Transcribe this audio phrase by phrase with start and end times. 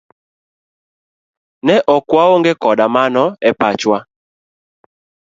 [1.65, 3.97] Ne ok waonge koda mano e pachwa.